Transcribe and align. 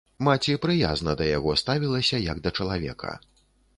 Маці 0.27 0.55
прыязна 0.63 1.13
да 1.19 1.27
яго 1.37 1.53
ставілася 1.63 2.21
як 2.31 2.37
да 2.49 2.53
чалавека. 2.61 3.13